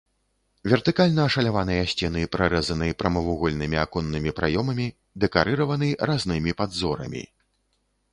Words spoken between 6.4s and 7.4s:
падзорамі.